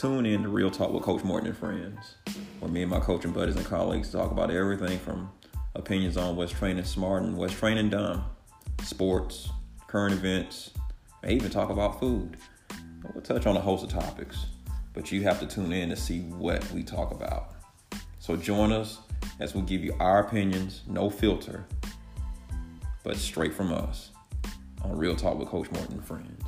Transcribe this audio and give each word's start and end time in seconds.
Tune 0.00 0.24
in 0.24 0.44
to 0.44 0.48
Real 0.48 0.70
Talk 0.70 0.94
with 0.94 1.02
Coach 1.02 1.22
Morton 1.24 1.48
and 1.48 1.58
Friends, 1.58 2.14
where 2.58 2.70
me 2.70 2.80
and 2.80 2.90
my 2.90 3.00
coaching 3.00 3.32
buddies 3.32 3.56
and 3.56 3.66
colleagues 3.66 4.10
talk 4.10 4.30
about 4.30 4.50
everything 4.50 4.98
from 4.98 5.30
opinions 5.74 6.16
on 6.16 6.36
what's 6.36 6.52
training 6.52 6.86
smart 6.86 7.22
and 7.22 7.36
what's 7.36 7.52
training 7.52 7.90
dumb, 7.90 8.24
sports, 8.82 9.50
current 9.88 10.14
events, 10.14 10.70
and 11.22 11.32
even 11.32 11.50
talk 11.50 11.68
about 11.68 12.00
food. 12.00 12.38
We'll 13.12 13.22
touch 13.22 13.44
on 13.44 13.58
a 13.58 13.60
host 13.60 13.84
of 13.84 13.90
topics, 13.90 14.46
but 14.94 15.12
you 15.12 15.20
have 15.24 15.38
to 15.40 15.46
tune 15.46 15.70
in 15.70 15.90
to 15.90 15.96
see 15.96 16.20
what 16.20 16.66
we 16.72 16.82
talk 16.82 17.12
about. 17.12 17.52
So 18.20 18.36
join 18.36 18.72
us 18.72 19.00
as 19.38 19.54
we 19.54 19.60
give 19.60 19.84
you 19.84 19.94
our 20.00 20.20
opinions, 20.20 20.80
no 20.86 21.10
filter, 21.10 21.66
but 23.04 23.18
straight 23.18 23.52
from 23.52 23.70
us 23.70 24.12
on 24.82 24.96
Real 24.96 25.14
Talk 25.14 25.38
with 25.38 25.48
Coach 25.48 25.70
Morton 25.72 25.96
and 25.96 26.04
Friends. 26.06 26.42